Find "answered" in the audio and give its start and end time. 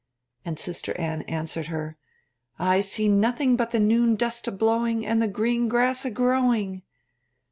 1.27-1.67